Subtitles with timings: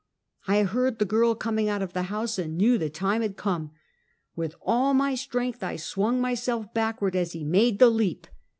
[0.47, 3.69] I heard the girl coming out of the house and knew the time had come.
[4.35, 8.25] With all my strength I swung myself back ward as he made the leap.